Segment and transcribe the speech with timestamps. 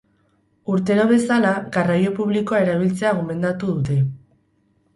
[0.75, 4.03] Urtero bezala, garraio publikoa erabiltzea gomendatu dute.